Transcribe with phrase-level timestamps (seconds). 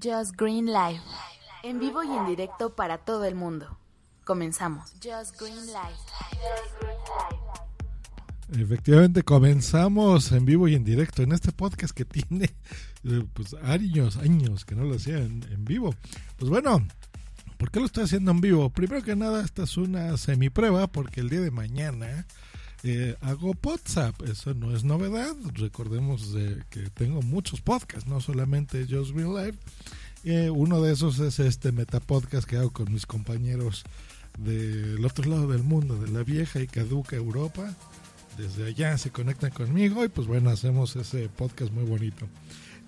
[0.00, 1.00] Just Green Live.
[1.62, 3.78] En vivo y en directo para todo el mundo.
[4.24, 4.92] Comenzamos.
[5.02, 5.98] Just Green Live.
[8.52, 12.50] Efectivamente, comenzamos en vivo y en directo en este podcast que tiene
[13.04, 15.94] eh, pues años, años que no lo hacía en, en vivo.
[16.38, 16.86] Pues bueno,
[17.58, 18.70] ¿por qué lo estoy haciendo en vivo?
[18.70, 22.26] Primero que nada, esta es una semiprueba porque el día de mañana
[23.20, 24.20] hago WhatsApp.
[24.22, 25.34] Eso no es novedad.
[25.54, 26.34] Recordemos
[26.70, 29.58] que tengo muchos podcasts, no solamente Just Green Live.
[30.24, 33.84] Eh, uno de esos es este metapodcast que hago con mis compañeros
[34.38, 37.74] del otro lado del mundo, de la vieja y caduca Europa.
[38.38, 42.26] Desde allá se conectan conmigo y pues bueno, hacemos ese podcast muy bonito.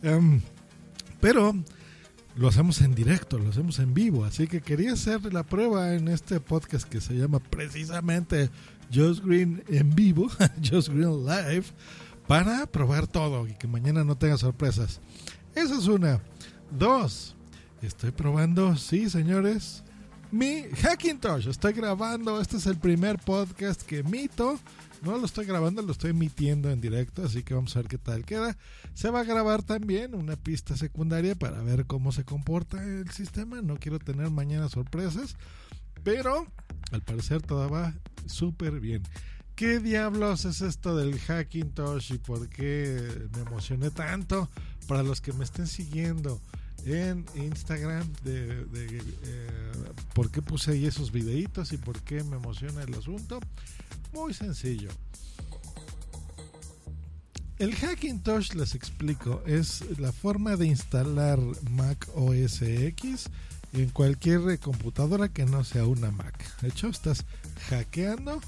[0.02, 0.40] Em,
[1.20, 1.54] pero
[2.36, 6.08] lo hacemos en directo, lo hacemos en vivo, así que quería hacer la prueba en
[6.08, 8.50] este podcast que se llama precisamente
[8.92, 10.28] Just Green en vivo,
[10.68, 11.66] Just Green Live,
[12.26, 15.00] para probar todo y que mañana no tenga sorpresas.
[15.54, 16.20] Esa es una.
[16.76, 17.36] Dos,
[17.82, 19.84] estoy probando, sí señores,
[20.30, 21.48] mi Hackintosh.
[21.48, 24.58] Estoy grabando, este es el primer podcast que emito.
[25.02, 27.98] No lo estoy grabando, lo estoy emitiendo en directo, así que vamos a ver qué
[27.98, 28.56] tal queda.
[28.94, 33.60] Se va a grabar también una pista secundaria para ver cómo se comporta el sistema.
[33.60, 35.36] No quiero tener mañana sorpresas,
[36.02, 36.46] pero
[36.90, 37.94] al parecer todo va
[38.26, 39.02] súper bien.
[39.54, 44.48] ¿Qué diablos es esto del Hackintosh y por qué me emocioné tanto?
[44.88, 46.40] Para los que me estén siguiendo
[46.86, 49.48] en Instagram de, eh,
[50.14, 53.40] por qué puse ahí esos videitos y por qué me emociona el asunto.
[54.12, 54.90] Muy sencillo.
[57.58, 61.38] El Hackintosh, les explico, es la forma de instalar
[61.70, 63.30] Mac OS X
[63.72, 66.60] en cualquier computadora que no sea una Mac.
[66.60, 67.24] De hecho, estás
[67.68, 68.40] hackeando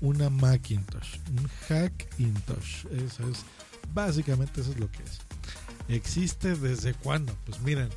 [0.00, 2.86] una Macintosh, un Hackintosh.
[2.86, 3.44] Eso es,
[3.92, 5.27] básicamente eso es lo que es.
[5.88, 7.34] ¿Existe desde cuándo?
[7.46, 7.88] Pues miren,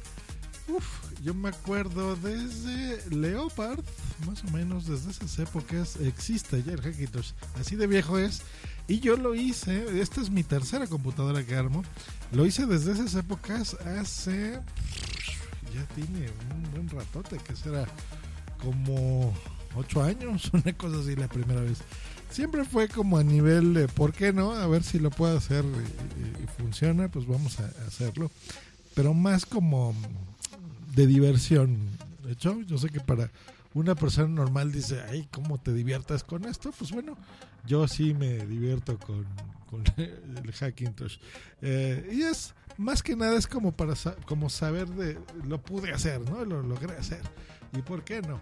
[0.68, 0.86] uf,
[1.24, 3.84] yo me acuerdo desde Leopard,
[4.26, 7.32] más o menos desde esas épocas, existe ya el Hackintosh.
[7.60, 8.42] Así de viejo es.
[8.88, 11.84] Y yo lo hice, esta es mi tercera computadora que armo.
[12.32, 14.60] Lo hice desde esas épocas hace.
[15.74, 17.86] Ya tiene un buen ratote, que será
[18.62, 19.34] como
[19.76, 21.80] ocho años, una cosa así la primera vez.
[22.30, 24.54] Siempre fue como a nivel de, ¿por qué no?
[24.54, 28.32] A ver si lo puedo hacer y, funciona, pues vamos a hacerlo.
[28.94, 29.94] Pero más como
[30.96, 31.78] de diversión.
[32.24, 33.30] De hecho, yo sé que para
[33.74, 36.72] una persona normal dice, ay, ¿cómo te diviertas con esto?
[36.78, 37.18] Pues bueno,
[37.66, 39.26] yo sí me divierto con,
[39.70, 41.18] con el Hackintosh.
[41.62, 43.94] Eh, y es, más que nada, es como para
[44.26, 45.18] como saber de,
[45.48, 46.46] lo pude hacer, ¿no?
[46.46, 47.22] Lo logré hacer.
[47.74, 48.40] ¿Y por qué no?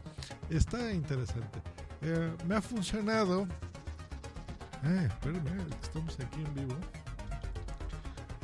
[0.50, 1.62] Está interesante.
[2.02, 3.48] Eh, me ha funcionado.
[4.84, 6.76] Eh, espérame, estamos aquí en vivo.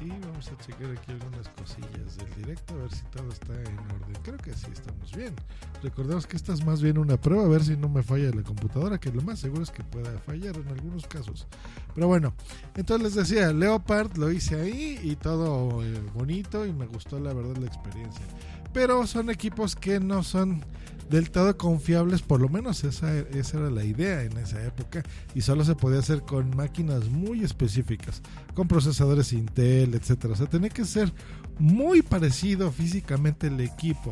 [0.01, 3.79] Y vamos a checar aquí algunas cosillas del directo a ver si todo está en
[3.79, 4.16] orden.
[4.23, 5.34] Creo que sí estamos bien.
[5.81, 8.44] Recordemos que esta es más bien una prueba a ver si no me falla la
[8.44, 11.47] computadora, que lo más seguro es que pueda fallar en algunos casos.
[11.96, 12.34] Pero bueno,
[12.75, 17.34] entonces les decía, Leopard lo hice ahí y todo eh, bonito y me gustó la
[17.34, 18.25] verdad la experiencia.
[18.75, 20.61] Pero son equipos que no son
[21.09, 25.01] del todo confiables, por lo menos esa, esa era la idea en esa época,
[25.33, 28.21] y solo se podía hacer con máquinas muy específicas,
[28.53, 30.33] con procesadores Intel, etcétera.
[30.33, 31.13] O sea, tenía que ser
[31.57, 34.11] muy parecido físicamente el equipo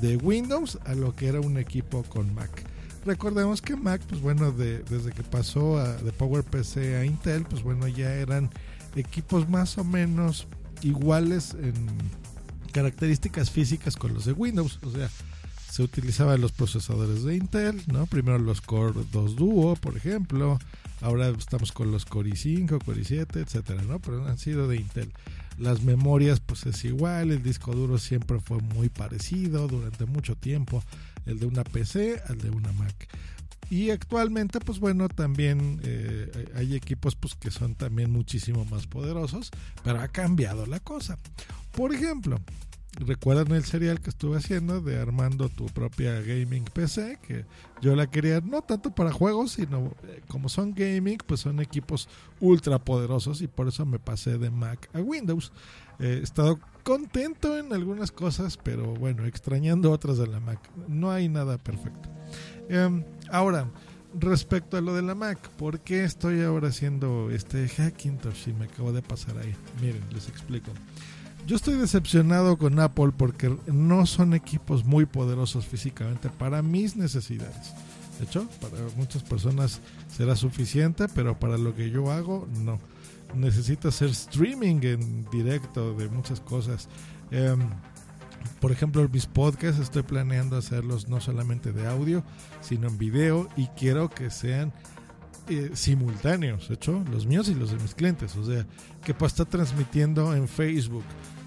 [0.00, 2.62] de Windows a lo que era un equipo con Mac.
[3.04, 7.64] Recordemos que Mac, pues bueno, de, desde que pasó a, de PowerPC a Intel, pues
[7.64, 8.50] bueno, ya eran
[8.94, 10.46] equipos más o menos
[10.82, 11.74] iguales en
[12.76, 14.78] características físicas con los de Windows.
[14.82, 15.08] O sea,
[15.70, 18.04] se utilizaban los procesadores de Intel, ¿no?
[18.04, 20.58] Primero los Core 2 Duo, por ejemplo.
[21.00, 23.98] Ahora estamos con los Core i5, Core i7, etcétera, ¿no?
[23.98, 25.10] Pero han sido de Intel.
[25.56, 27.30] Las memorias, pues es igual.
[27.30, 30.84] El disco duro siempre fue muy parecido durante mucho tiempo.
[31.24, 33.08] El de una PC al de una Mac.
[33.70, 39.50] Y actualmente, pues bueno, también eh, hay equipos pues, que son también muchísimo más poderosos,
[39.82, 41.16] pero ha cambiado la cosa.
[41.72, 42.38] Por ejemplo,
[42.96, 47.44] recuerdan el serial que estuve haciendo de armando tu propia gaming PC, que
[47.80, 52.08] yo la quería no tanto para juegos, sino eh, como son gaming, pues son equipos
[52.40, 55.52] ultra poderosos y por eso me pasé de Mac a Windows.
[55.98, 60.58] Eh, he estado contento en algunas cosas, pero bueno, extrañando otras de la Mac.
[60.88, 62.08] No hay nada perfecto.
[62.68, 63.68] Eh, ahora,
[64.18, 68.64] respecto a lo de la Mac, ¿por qué estoy ahora haciendo este Hackintosh si me
[68.66, 69.54] acabo de pasar ahí?
[69.80, 70.70] Miren, les explico.
[71.46, 77.72] Yo estoy decepcionado con Apple porque no son equipos muy poderosos físicamente para mis necesidades.
[78.18, 82.80] De hecho, para muchas personas será suficiente, pero para lo que yo hago, no.
[83.36, 86.88] Necesito hacer streaming en directo de muchas cosas.
[87.30, 87.54] Eh,
[88.60, 92.24] por ejemplo, mis podcasts estoy planeando hacerlos no solamente de audio,
[92.60, 94.72] sino en video y quiero que sean
[95.48, 98.34] eh, simultáneos, hecho, los míos y los de mis clientes.
[98.34, 98.66] O sea,
[99.04, 101.04] que pueda estar transmitiendo en Facebook,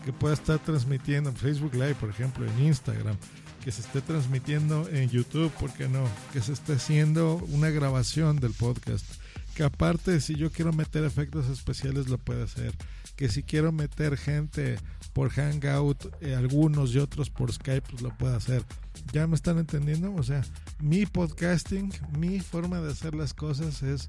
[0.09, 3.15] que pueda estar transmitiendo en Facebook Live, por ejemplo, en Instagram,
[3.63, 6.03] que se esté transmitiendo en YouTube, ¿por qué no?
[6.33, 9.05] Que se esté haciendo una grabación del podcast.
[9.53, 12.73] Que aparte, si yo quiero meter efectos especiales, lo puede hacer.
[13.19, 14.77] Que si quiero meter gente
[15.11, 18.63] por Hangout, eh, algunos y otros por Skype, pues lo puede hacer.
[19.11, 20.15] ¿Ya me están entendiendo?
[20.15, 20.41] O sea,
[20.79, 24.07] mi podcasting, mi forma de hacer las cosas es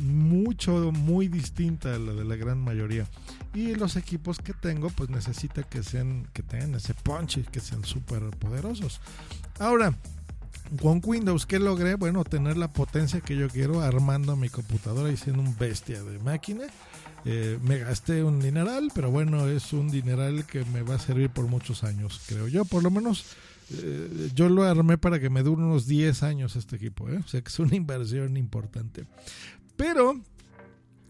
[0.00, 3.06] mucho, muy distinta a la de la gran mayoría.
[3.52, 7.84] Y los equipos que tengo, pues necesita que sean, que tengan ese punch que sean
[7.84, 9.02] súper poderosos.
[9.58, 9.94] Ahora,
[10.80, 11.96] con Windows, ¿qué logré?
[11.96, 16.18] Bueno, tener la potencia que yo quiero armando mi computadora y siendo un bestia de
[16.20, 16.64] máquina.
[17.28, 21.28] Eh, me gasté un dineral, pero bueno, es un dineral que me va a servir
[21.28, 22.64] por muchos años, creo yo.
[22.64, 23.24] Por lo menos
[23.72, 27.18] eh, yo lo armé para que me dure unos 10 años este equipo, ¿eh?
[27.18, 29.06] o sea que es una inversión importante.
[29.76, 30.20] Pero,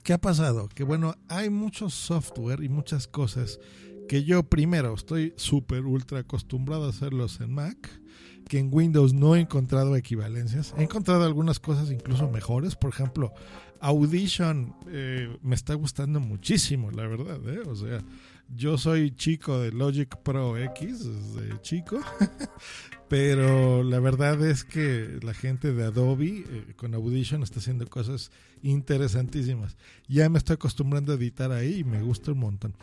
[0.03, 0.71] ¿qué ha pasado?
[0.71, 3.61] Que bueno, hay mucho software y muchas cosas
[4.09, 8.01] que yo primero estoy súper ultra acostumbrado a hacerlos en Mac,
[8.49, 10.75] que en Windows no he encontrado equivalencias.
[10.79, 13.33] He encontrado algunas cosas incluso mejores, por ejemplo,
[13.81, 17.61] Audition eh, me está gustando muchísimo, la verdad, ¿eh?
[17.67, 18.03] o sea,
[18.55, 22.01] yo soy chico de Logic Pro X, desde chico,
[23.09, 28.31] pero la verdad es que la gente de Adobe eh, con Audition está haciendo cosas
[28.63, 29.77] interesantísimas.
[30.09, 32.75] Ya me estoy acostumbrando a editar ahí y me gusta un montón.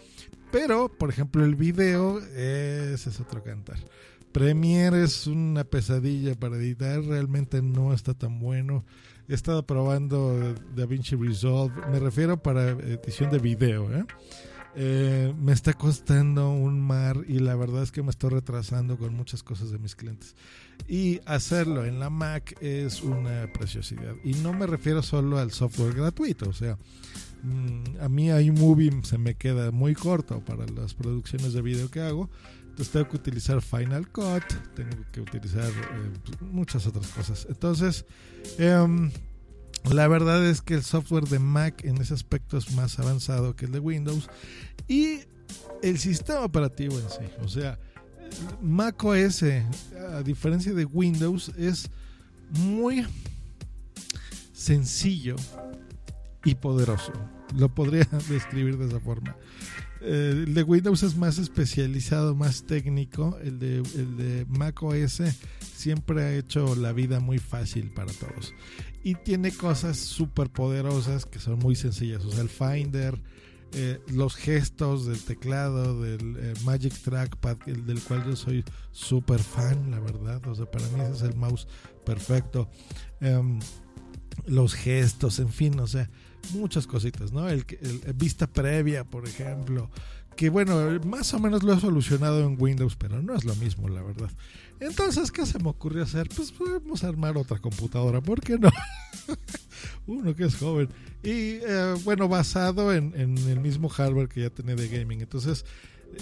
[0.51, 3.77] Pero, por ejemplo, el video, ese es otro cantar.
[4.33, 8.83] Premiere es una pesadilla para editar, realmente no está tan bueno.
[9.30, 14.06] He estado probando DaVinci Resolve, me refiero para edición de video, ¿eh?
[14.75, 19.13] Eh, me está costando un mar y la verdad es que me estoy retrasando con
[19.13, 20.35] muchas cosas de mis clientes.
[20.88, 24.15] Y hacerlo en la Mac es una preciosidad.
[24.24, 26.80] Y no me refiero solo al software gratuito, o sea,
[27.44, 32.01] mm, a mí iMovie se me queda muy corto para las producciones de video que
[32.01, 32.31] hago.
[32.73, 34.43] Entonces tengo que utilizar Final Cut,
[34.73, 36.11] tengo que utilizar eh,
[36.41, 37.45] muchas otras cosas.
[37.47, 38.03] Entonces,
[38.57, 39.11] eh,
[39.91, 43.65] la verdad es que el software de Mac en ese aspecto es más avanzado que
[43.65, 44.27] el de Windows
[44.87, 45.19] y
[45.83, 47.77] el sistema operativo en sí, o sea,
[48.59, 51.91] Mac OS, a diferencia de Windows, es
[52.49, 53.05] muy
[54.51, 55.35] sencillo
[56.43, 57.13] y poderoso.
[57.55, 59.35] Lo podría describir de esa forma.
[60.03, 63.38] Eh, el de Windows es más especializado, más técnico.
[63.41, 65.21] El de, el de Mac OS
[65.75, 68.53] siempre ha hecho la vida muy fácil para todos
[69.03, 72.23] y tiene cosas súper poderosas que son muy sencillas.
[72.23, 73.21] O sea, el Finder,
[73.73, 79.41] eh, los gestos del teclado, del eh, Magic Trackpad, el, del cual yo soy súper
[79.41, 80.45] fan, la verdad.
[80.47, 81.67] O sea, para mí ese es el mouse
[82.06, 82.69] perfecto.
[83.19, 83.59] Em,
[84.45, 86.09] los gestos, en fin, o sea,
[86.51, 87.48] muchas cositas, ¿no?
[87.50, 89.90] El, el, vista previa, por ejemplo,
[90.36, 93.90] que bueno, más o menos lo he solucionado en Windows, pero no es lo mismo,
[93.90, 94.30] la verdad.
[94.80, 96.28] Entonces, ¿qué se me ocurrió hacer?
[96.36, 98.69] Pues podemos armar otra computadora, ¿por qué no?
[100.07, 100.90] Uno que es joven.
[101.24, 105.22] Y eh, bueno, basado en, el mismo hardware que ya tenía de gaming.
[105.22, 105.66] Entonces,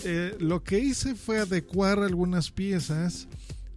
[0.03, 3.27] eh, lo que hice fue adecuar algunas piezas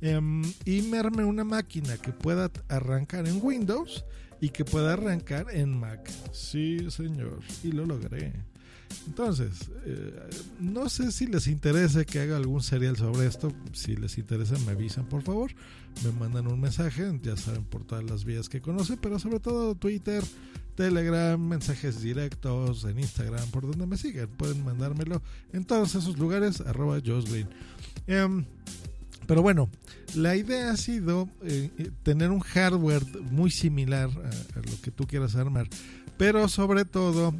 [0.01, 4.05] em, y me armé una máquina que pueda arrancar en Windows
[4.41, 6.11] y que pueda arrancar en Mac.
[6.33, 7.41] Sí, señor.
[7.63, 8.33] Y lo logré.
[9.07, 13.53] Entonces, eh, no sé si les interesa que haga algún serial sobre esto.
[13.73, 15.51] Si les interesa, me avisan, por favor.
[16.05, 19.75] Me mandan un mensaje, ya saben, por todas las vías que conocen, pero sobre todo
[19.75, 20.23] Twitter,
[20.75, 24.29] Telegram, mensajes directos, en Instagram, por donde me sigan.
[24.29, 25.23] Pueden mandármelo
[25.53, 27.49] en todos esos lugares, arroba Green.
[28.07, 28.45] Em,
[29.27, 29.69] pero bueno,
[30.15, 35.07] la idea ha sido eh, eh, tener un hardware muy similar a, lo que tú
[35.07, 35.69] quieras armar,
[36.17, 37.35] pero sobre todo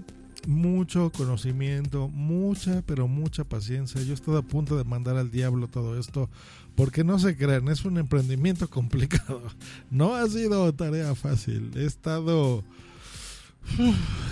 [0.47, 4.03] mucho conocimiento, mucha, pero mucha paciencia.
[4.03, 6.29] Yo estoy a punto de mandar al diablo todo esto,
[6.75, 9.43] porque no se crean, es un emprendimiento complicado.
[9.91, 11.71] No ha sido tarea fácil.
[11.77, 12.65] He estado,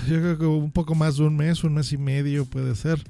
[0.09, 3.03] yo creo que un poco más de un mes, un mes y medio puede ser.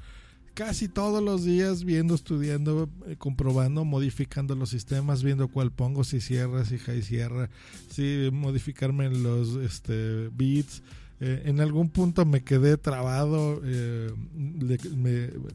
[0.53, 6.21] Casi todos los días viendo, estudiando, eh, comprobando, modificando los sistemas, viendo cuál pongo, si
[6.21, 7.49] cierra, si high cierra,
[7.89, 10.83] si modificarme los este, bits,
[11.25, 13.61] eh, en algún punto me quedé trabado.
[13.63, 14.11] Eh,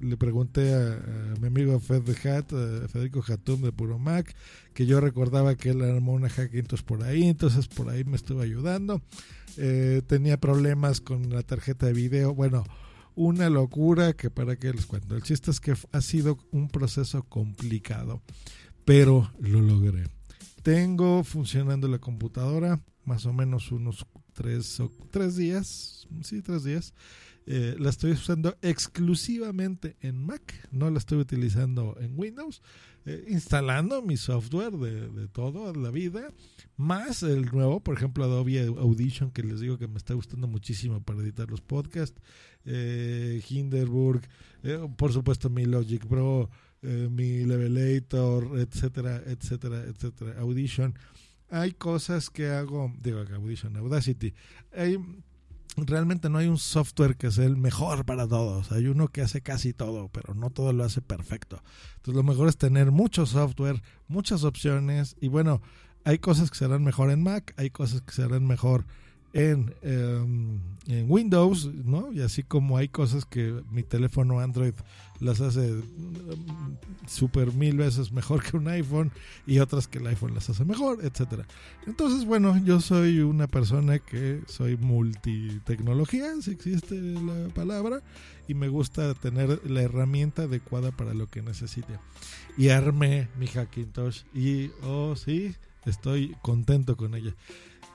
[0.01, 2.49] le, pregunté a, mi amigo Fed Hat,
[2.89, 4.35] Federico Hatum de Puro Mac,
[4.73, 8.41] que yo recordaba que él armó una Hackintosh por ahí, entonces por ahí me estuvo
[8.41, 9.03] ayudando.
[9.59, 12.35] Eh, tenía problemas con la tarjeta de video.
[12.35, 12.65] Bueno,
[13.19, 15.17] una locura que para qué les cuento.
[15.17, 18.23] El chiste es que ha sido un proceso complicado,
[18.85, 20.05] pero lo logré.
[20.63, 26.95] Tengo funcionando la computadora más o menos unos tres, o, tres días, sí, tres días.
[27.51, 32.61] Eh, la estoy usando exclusivamente en Mac, no la estoy utilizando en Windows,
[33.07, 36.31] eh, instalando mi software de, de toda la vida,
[36.77, 41.03] más el nuevo, por ejemplo, Adobe Audition, que les digo que me está gustando muchísimo
[41.03, 42.21] para editar los podcasts,
[42.67, 44.21] eh, Hinderburg,
[44.63, 46.51] eh, por supuesto mi Logic Pro,
[46.83, 50.95] mi Levelator, etcétera, etcétera, etcétera, Audition.
[51.49, 54.35] Hay cosas que hago, digo, Audition, Audacity,
[54.71, 54.99] hay
[55.87, 58.73] realmente no hay un software que sea el mejor para todos.
[58.73, 61.63] Hay uno que hace casi todo, pero no todo lo hace perfecto.
[61.97, 65.61] Entonces lo mejor es tener mucho software, muchas opciones y bueno,
[66.05, 68.87] hay cosas que serán mejor en Mac, hay cosas que serán mejor
[69.33, 72.13] en, em, en, Windows, ¿no?
[72.13, 74.73] Y así como hay cosas que mi teléfono Android
[75.21, 75.83] las hace em,
[77.07, 79.13] super mil veces mejor que un iPhone
[79.47, 81.47] y otras que el iPhone las hace mejor, etcétera.
[81.87, 88.03] Entonces, bueno, yo soy una persona que soy multitecnología, si existe la palabra,
[88.47, 91.99] y me gusta tener la herramienta adecuada para lo que necesite.
[92.57, 95.55] Y armé mi Hackintosh y, oh sí,
[95.85, 97.35] estoy contento con ella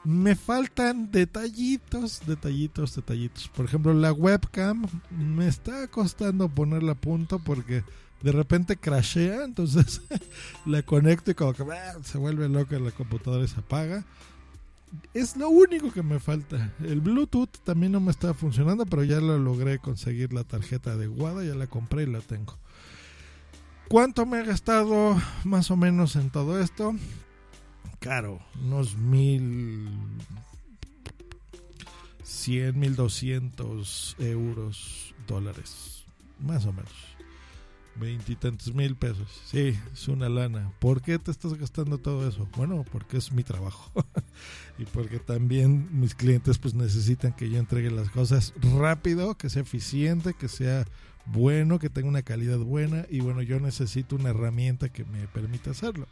[0.03, 3.47] me faltan detallitos, detallitos, detallitos.
[3.49, 7.83] Por ejemplo, la webcam me está costando ponerla a punto porque
[8.21, 10.01] de repente crashea, entonces
[10.65, 14.05] la conecto y como que ah, se vuelve loca la computadora y se apaga.
[15.13, 16.71] Es lo único que me falta.
[16.83, 21.43] El Bluetooth también no me está funcionando, pero ya lo logré conseguir la tarjeta adecuada,
[21.43, 22.57] ya la compré y la tengo.
[23.87, 26.95] ¿Cuánto me ha gastado más o menos en todo esto?
[28.03, 29.89] Caro, unos mil
[32.21, 36.03] cien, mil doscientos euros, dólares,
[36.37, 36.91] más o menos.
[37.95, 39.29] Veintitantos mil pesos.
[39.45, 40.73] Sí, es una lana.
[40.79, 42.49] ¿Por qué te estás gastando todo eso?
[42.57, 43.89] Bueno, porque es mi trabajo.
[44.77, 49.61] y porque también mis clientes pues necesitan que yo entregue las cosas rápido, que sea
[49.61, 50.85] eficiente, que sea
[51.27, 53.05] bueno, que tenga una calidad buena.
[53.09, 56.09] Y bueno, yo necesito una herramienta que me permita hacerlo.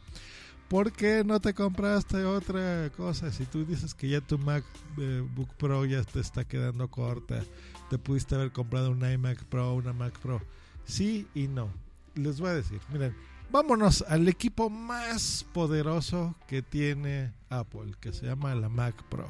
[0.71, 3.29] ¿Por qué no te compraste otra cosa?
[3.29, 7.43] Si tú dices que ya tu MacBook Pro ya te está quedando corta,
[7.89, 10.41] te pudiste haber comprado un iMac Pro, una Mac Pro.
[10.85, 11.69] Sí y no.
[12.15, 13.13] Les voy a decir, miren,
[13.51, 19.27] vámonos al equipo más poderoso que tiene Apple, que se llama la Mac Pro,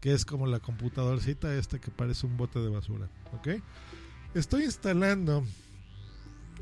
[0.00, 3.08] que es como la computadorcita esta que parece un bote de basura.
[4.34, 5.44] Estoy instalando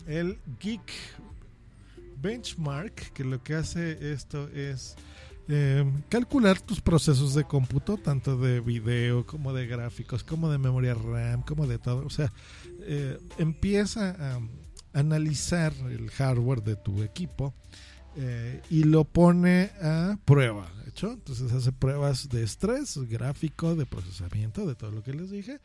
[0.07, 0.93] el Geek
[2.21, 4.97] Benchmark, que lo que hace esto es
[5.49, 10.95] eh, calcular tus procesos de cómputo, tanto de video como de gráficos, como de memoria
[10.95, 12.05] RAM, como de todo.
[12.05, 12.33] O sea,
[12.83, 14.41] eh, empieza a
[14.93, 17.55] analizar el hardware de tu equipo
[18.17, 20.71] eh, y lo pone a prueba.
[20.87, 21.13] ¿hecho?
[21.13, 25.61] Entonces hace pruebas de estrés, gráfico, de procesamiento, de todo lo que les dije.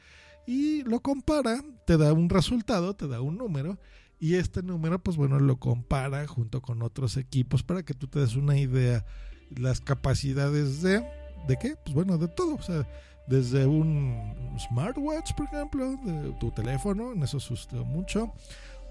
[0.46, 3.80] Y lo compara, te da un resultado, te da un número
[4.24, 8.20] y este número, pues bueno, lo compara junto con otros equipos para que tú te
[8.20, 9.06] des una idea
[9.50, 11.04] las capacidades de
[11.46, 11.76] de qué?
[11.76, 12.88] Pues bueno, de todo, o sea,
[13.28, 16.00] desde un smartwatch, por ejemplo,
[16.40, 18.32] tu teléfono, en eso sucedió mucho,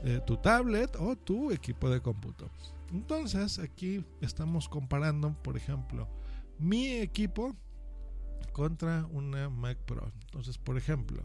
[0.03, 2.51] eh, tu tablet o tu equipo de cómputo.
[2.93, 6.09] Entonces, aquí estamos comparando, por ejemplo,
[6.59, 7.57] mi equipo
[8.53, 10.13] contra una Mac Pro.
[10.27, 11.23] Entonces, por ejemplo,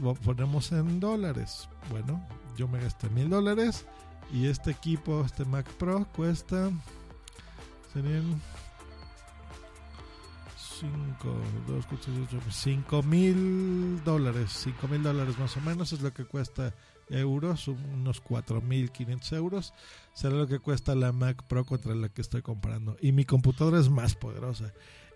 [0.01, 1.67] Lo ponemos en dólares.
[1.89, 2.23] Bueno,
[2.55, 3.85] yo me gasté mil dólares.
[4.31, 6.69] Y este equipo, este Mac Pro, cuesta.
[7.93, 8.41] Serían
[10.79, 10.91] 5,
[11.67, 14.51] 2, 4, 8, 5 mil dólares.
[14.63, 16.75] 5 mil dólares más o menos es lo que cuesta
[17.09, 19.73] euros, unos 4.500 euros.
[20.13, 22.95] Será lo que cuesta la Mac Pro contra la que estoy comprando.
[23.01, 24.73] Y mi computadora es más poderosa.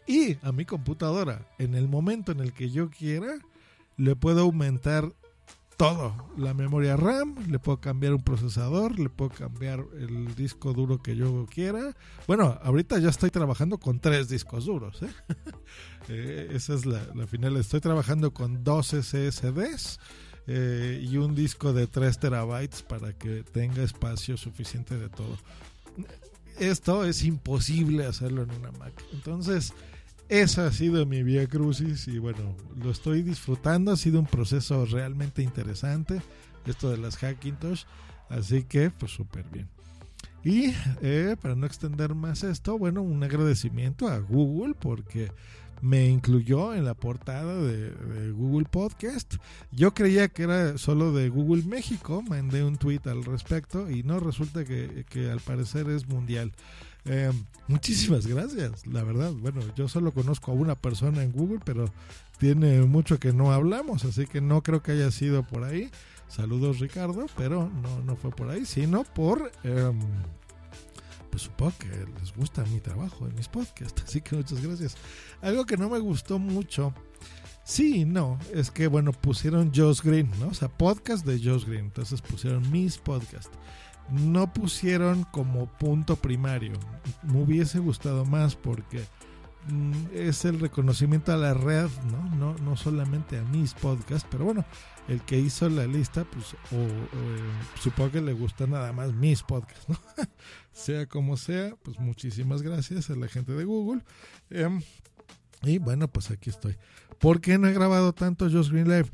[0.07, 3.35] Y a mi computadora, en el momento en el que yo quiera,
[3.97, 5.13] le puedo aumentar
[5.81, 6.13] todo.
[6.37, 11.15] La memoria RAM, le puedo cambiar un procesador, le puedo cambiar el disco duro que
[11.15, 11.95] yo quiera.
[12.27, 15.01] Bueno, ahorita ya estoy trabajando con tres discos duros.
[15.01, 15.09] ¿eh?
[16.09, 17.57] eh esa es la, final.
[17.57, 19.99] Estoy trabajando con dos SSDs.
[20.47, 25.37] Eh, y un disco de 3 terabytes para que tenga espacio suficiente de todo.
[26.59, 28.93] Esto es imposible hacerlo en una Mac.
[29.13, 29.73] Entonces,
[30.31, 33.91] esa ha sido mi vía crucis y bueno, lo estoy disfrutando.
[33.91, 36.21] Ha sido un proceso realmente interesante,
[36.65, 37.83] esto de las Hackintosh.
[38.29, 39.67] Así que, pues súper bien.
[40.45, 45.33] Y eh, para no extender más esto, bueno, un agradecimiento a Google porque
[45.81, 49.35] me incluyó en la portada de, Google Podcast.
[49.71, 54.19] Yo creía que era solo de Google México, mandé un tweet al respecto y no
[54.19, 56.51] resulta que, al parecer es mundial.
[57.05, 57.31] Eh,
[57.67, 59.31] muchísimas gracias, la verdad.
[59.33, 61.91] Bueno, yo solo conozco a una persona en Google, pero
[62.37, 65.89] tiene mucho que no hablamos, así que no creo que haya sido por ahí.
[66.27, 69.51] Saludos Ricardo, pero no, no fue por ahí, sino por...
[69.63, 69.99] Em,
[71.31, 71.87] pues supongo que
[72.19, 74.97] les gusta mi trabajo en mis podcasts, así que muchas gracias.
[75.41, 76.93] Algo que no me gustó mucho,
[77.63, 80.49] sí no, es que bueno, pusieron Josh Green, ¿no?
[80.49, 83.51] O sea, podcast de Josh Green, entonces pusieron mis podcasts.
[84.09, 86.73] No pusieron como punto primario.
[87.23, 89.05] Me hubiese gustado más porque
[90.13, 92.35] es el reconocimiento a la red, ¿no?
[92.35, 94.65] No, no solamente a mis podcasts, pero bueno,
[95.07, 99.87] el que hizo la lista, pues o, supongo que le gustan nada más mis podcasts,
[99.87, 99.97] ¿no?
[100.71, 104.01] sea como sea, pues muchísimas gracias a la gente de Google.
[104.49, 104.81] Em,
[105.63, 106.75] y bueno, pues aquí estoy.
[107.19, 109.09] ¿Por qué no he grabado tanto Just Green Live?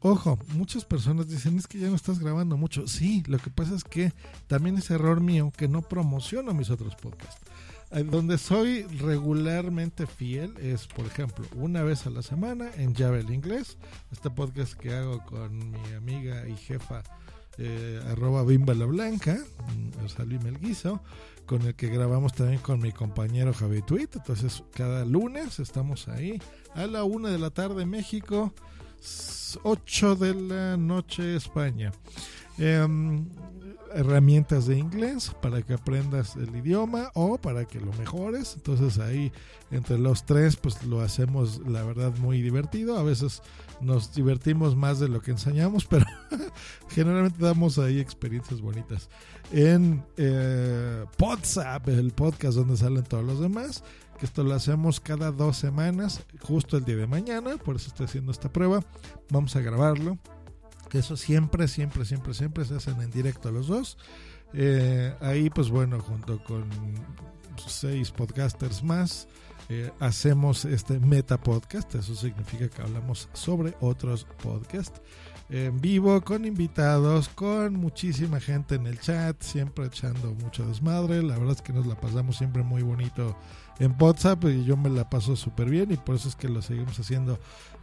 [0.00, 2.88] Ojo, muchas personas dicen es que ya no estás grabando mucho.
[2.88, 4.12] Sí, lo que pasa es que
[4.48, 7.40] también es error mío que no promociono mis otros podcasts.
[7.92, 13.30] Donde soy regularmente fiel es, por ejemplo, una vez a la semana en Llave el
[13.30, 13.76] Inglés,
[14.10, 17.02] este podcast que hago con mi amiga y jefa
[17.58, 19.38] eh, arroba Bimba la Blanca,
[19.74, 21.02] mm, Melguizo,
[21.44, 24.08] con el que grabamos también con mi compañero Javi Tweet.
[24.14, 26.40] Entonces, cada lunes estamos ahí
[26.74, 28.54] a la una de la tarde México,
[29.64, 31.92] 8 de la noche España.
[32.58, 33.26] Em,
[33.94, 38.54] herramientas de inglés para que aprendas el idioma o para que lo mejores.
[38.56, 39.32] Entonces ahí
[39.70, 42.98] entre los tres pues lo hacemos la verdad muy divertido.
[42.98, 43.42] A veces
[43.80, 46.06] nos divertimos más de lo que enseñamos, pero
[46.88, 49.08] generalmente damos ahí experiencias bonitas.
[49.52, 53.84] En eh, WhatsApp, el podcast donde salen todos los demás,
[54.20, 58.30] esto lo hacemos cada dos semanas, justo el día de mañana, por eso estoy haciendo
[58.30, 58.84] esta prueba.
[59.30, 60.16] Vamos a grabarlo
[60.92, 63.96] que eso siempre, siempre, siempre, siempre se hacen en directo los dos.
[64.52, 66.68] Eh, ahí, pues bueno, junto con
[67.66, 69.26] seis podcasters más,
[69.70, 71.94] eh, hacemos este meta podcast.
[71.94, 75.00] Eso significa que hablamos sobre otros podcasts
[75.52, 81.22] en vivo, con invitados, con muchísima gente en el chat, siempre echando mucho desmadre.
[81.22, 83.36] La verdad es que nos la pasamos siempre muy bonito
[83.78, 86.62] en WhatsApp y yo me la paso súper bien y por eso es que lo
[86.62, 87.38] seguimos haciendo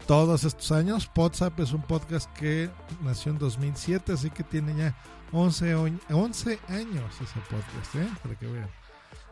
[0.08, 1.12] todos estos años.
[1.15, 2.71] WhatsApp es un podcast que
[3.03, 4.95] nació en 2007, así que tiene ya
[5.32, 5.75] 11,
[6.10, 8.10] 11 años ese podcast, ¿eh?
[8.23, 8.69] para que vean.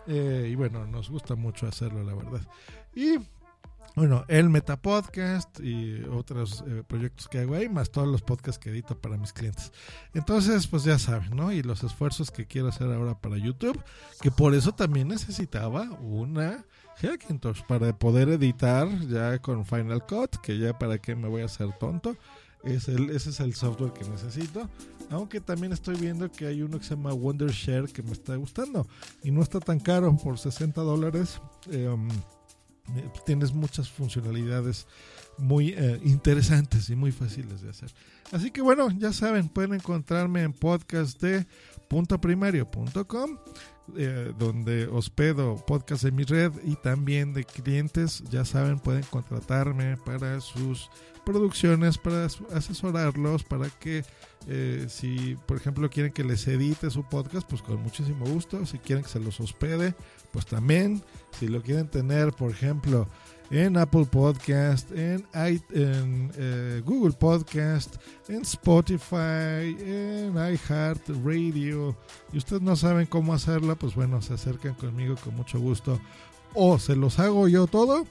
[0.05, 2.41] Eh, y bueno, nos gusta mucho hacerlo, la verdad.
[2.93, 3.17] Y
[3.95, 8.59] bueno, el Meta Podcast y otros eh, proyectos que hago ahí, más todos los podcasts
[8.59, 9.71] que edito para mis clientes.
[10.13, 11.51] Entonces, pues ya saben, ¿no?
[11.51, 13.81] Y los esfuerzos que quiero hacer ahora para YouTube,
[14.21, 16.65] que por eso también necesitaba una
[17.01, 21.45] Hackintosh para poder editar ya con Final Cut, que ya para qué me voy a
[21.45, 22.15] hacer tonto.
[22.63, 24.69] Es el, ese es el software que necesito.
[25.09, 28.87] Aunque también estoy viendo que hay uno que se llama Wondershare que me está gustando.
[29.23, 31.39] Y no está tan caro, por 60 dólares.
[31.71, 31.87] Eh,
[33.25, 34.87] tienes muchas funcionalidades
[35.37, 37.93] muy eh, interesantes y muy fáciles de hacer.
[38.31, 41.45] Así que bueno, ya saben, pueden encontrarme en podcast de
[41.87, 43.37] puntoprimario.com
[43.95, 48.21] eh, donde hospedo podcast de mi red y también de clientes.
[48.29, 50.89] Ya saben, pueden contratarme para sus
[51.25, 54.03] producciones, para asesorarlos, para que
[54.47, 58.65] eh, si, por ejemplo, quieren que les edite su podcast, pues con muchísimo gusto.
[58.65, 59.95] Si quieren que se los hospede,
[60.31, 61.03] pues también.
[61.39, 63.07] Si lo quieren tener, por ejemplo,
[63.49, 67.95] en Apple Podcast, en, en Google Podcast,
[68.27, 71.95] en Spotify, en iHeart Radio.
[72.33, 75.99] Y ustedes no saben cómo hacerla, pues bueno, se acercan conmigo con mucho gusto.
[76.53, 78.05] O se los hago yo todo,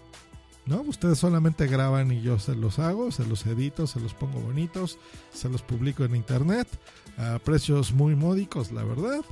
[0.66, 0.82] ¿no?
[0.82, 4.98] Ustedes solamente graban y yo se los hago, se los edito, se los pongo bonitos,
[5.32, 6.68] se los publico en internet
[7.16, 9.24] a precios muy módicos, la verdad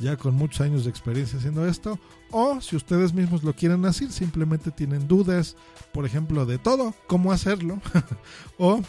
[0.00, 1.98] ya con muchos años de experiencia haciendo esto,
[2.30, 5.56] o si ustedes mismos lo quieren hacer, simplemente tienen dudas,
[5.92, 7.80] por ejemplo, de todo, cómo hacerlo,
[8.58, 8.80] o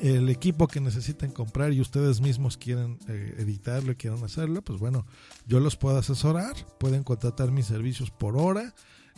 [0.00, 4.80] el equipo que necesiten comprar y ustedes mismos quieren eh, editarlo y quieren hacerlo, pues
[4.80, 5.06] bueno,
[5.46, 8.74] yo los puedo asesorar, pueden contratar mis servicios por hora.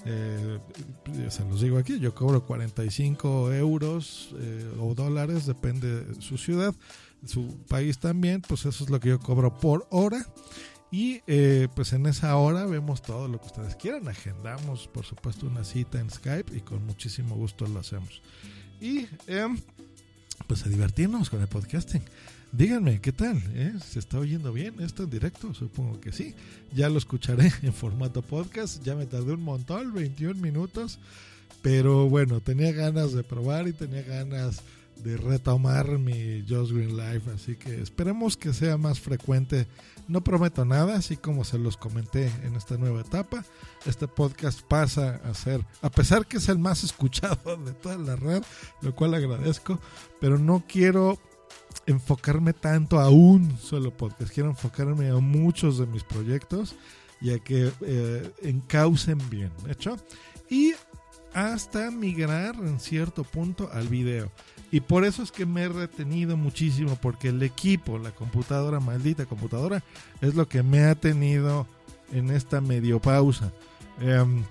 [0.06, 0.58] Eh,
[1.30, 6.74] se los digo aquí, yo cobro 45 euros eh, o dólares, depende de su ciudad,
[7.24, 10.26] su país también, pues eso es lo que yo cobro por hora.
[10.90, 14.06] Y eh, pues en esa hora vemos todo lo que ustedes quieran.
[14.06, 18.22] Agendamos, por supuesto, una cita en Skype y con muchísimo gusto lo hacemos.
[18.80, 19.58] Y em,
[20.46, 22.02] pues a divertirnos con el podcasting.
[22.56, 23.42] Díganme, ¿qué tal?
[23.52, 23.72] Eh?
[23.84, 25.52] ¿Se está oyendo bien esto en directo?
[25.54, 26.36] Supongo que sí.
[26.72, 28.80] Ya lo escucharé en formato podcast.
[28.84, 31.00] Ya me tardé un montón, 21 minutos.
[31.62, 34.62] Pero bueno, tenía ganas de probar y tenía ganas
[35.02, 37.28] de retomar mi Just Green Life.
[37.34, 39.66] Así que esperemos que sea más frecuente.
[40.06, 43.44] No prometo nada, así como se los comenté en esta nueva etapa.
[43.84, 48.14] Este podcast pasa a ser, a pesar que es el más escuchado de toda la
[48.14, 48.44] red,
[48.80, 49.80] lo cual agradezco,
[50.20, 51.18] pero no quiero
[51.86, 54.32] enfocarme tanto a un solo podcast.
[54.32, 56.74] Quiero enfocarme a muchos de mis proyectos
[57.20, 59.96] y a que eh, encaucen bien, ¿hecho?
[60.50, 60.74] Y
[61.34, 64.30] hasta migrar en cierto punto al video.
[64.70, 69.26] Y por eso es que me he retenido muchísimo, porque el equipo, la computadora, maldita
[69.26, 69.82] computadora,
[70.20, 71.66] es lo que me ha tenido
[72.12, 73.52] en esta medio pausa.
[74.00, 74.42] Em,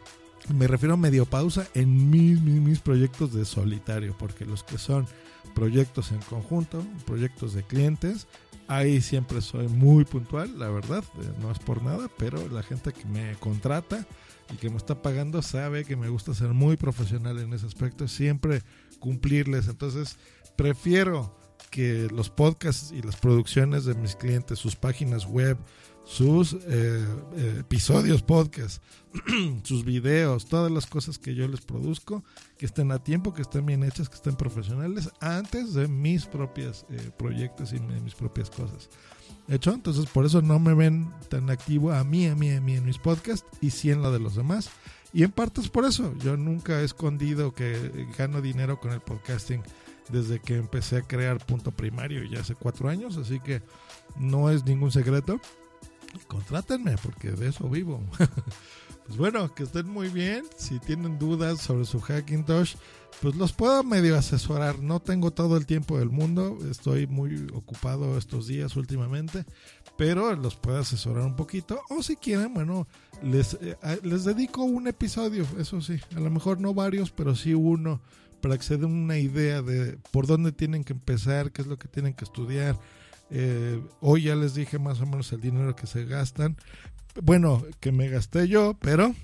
[0.53, 5.07] me refiero a medio pausa en mis, mis, proyectos de solitario, porque los que son
[5.55, 8.27] proyectos en conjunto, proyectos de clientes,
[8.67, 12.93] ahí siempre soy muy puntual, la verdad, eh, no es por nada, pero la gente
[12.93, 14.05] que me contrata
[14.53, 18.07] y que me está pagando sabe que me gusta ser muy profesional en ese aspecto,
[18.07, 18.61] siempre
[18.99, 19.67] cumplirles.
[19.67, 20.17] Entonces,
[20.55, 21.35] prefiero
[21.69, 25.57] que los podcasts y las producciones de mis clientes, sus páginas web,
[26.05, 28.83] sus eh, eh, episodios podcast,
[29.63, 32.23] sus videos, todas las cosas que yo les produzco,
[32.57, 36.85] que estén a tiempo, que estén bien hechas, que estén profesionales, antes de mis propios
[36.89, 38.89] eh, proyectos y mis propias cosas.
[39.47, 39.73] ¿Hecho?
[39.73, 42.85] Entonces por eso no me ven tan activo a mí, a mí, a mí en
[42.85, 44.69] mis podcasts y sí en la de los demás.
[45.11, 46.13] Y en parte es por eso.
[46.19, 49.61] Yo nunca he escondido que gano dinero con el podcasting
[50.09, 53.17] desde que empecé a crear punto primario ya hace cuatro años.
[53.17, 53.61] Así que
[54.17, 55.39] no es ningún secreto.
[56.27, 58.03] Contrátenme porque de eso vivo.
[59.05, 60.45] pues bueno, que estén muy bien.
[60.57, 62.75] Si tienen dudas sobre su Hackintosh,
[63.21, 64.79] pues los puedo medio asesorar.
[64.79, 66.57] No tengo todo el tiempo del mundo.
[66.69, 69.45] Estoy muy ocupado estos días últimamente
[69.97, 71.81] pero los puedo asesorar un poquito.
[71.89, 72.87] O si quieren, bueno,
[73.21, 77.53] les, eh, les dedico un episodio, eso sí, a lo mejor no varios, pero sí
[77.53, 78.01] uno,
[78.41, 81.77] para que se den una idea de por dónde tienen que empezar, qué es lo
[81.77, 82.79] que tienen que estudiar.
[83.35, 86.55] Eh, hoy ya les dije más o menos el dinero que se gastan.
[87.21, 89.15] Bueno, que me gasté yo, pero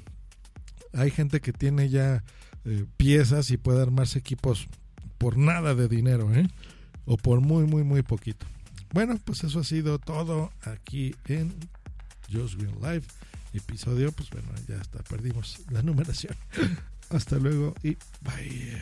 [0.94, 2.24] hay gente que tiene ya
[2.66, 4.68] eh, piezas y puede armarse equipos
[5.20, 6.48] por nada de dinero, ¿eh?
[7.06, 8.48] O por muy, muy, muy poquito.
[8.94, 11.54] Bueno, pues eso ha sido todo aquí en
[12.32, 13.04] Just Green Live.
[13.54, 16.36] Episodio, pues bueno, ya está, perdimos la numeración.
[17.10, 18.82] Hasta luego y bye.